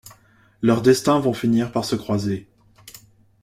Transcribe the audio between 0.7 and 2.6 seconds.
destins vont finir par se croiser.